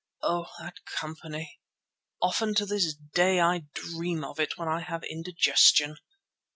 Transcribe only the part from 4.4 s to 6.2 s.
when I have indigestion.